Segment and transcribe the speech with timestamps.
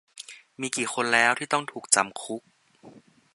[0.59, 2.41] มีกี่คนแล้วที่ต้องถูกจำคุก